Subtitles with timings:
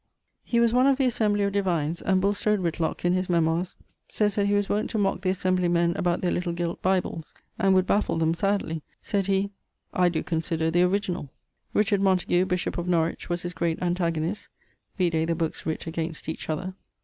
[0.43, 3.75] He was one of the Assembly of Divines, and Whitlock, in his memoires,
[4.09, 7.35] sayes that he was wont to mock the Assembly men about their little gilt Bibles,
[7.59, 9.51] and would baffle them sadly: sayd he,
[9.93, 11.29] 'I doe consider the original.'
[11.99, 14.49] Montague, of Norwich, was his great antagonist;
[14.97, 16.73] vide the bookes writt against each other.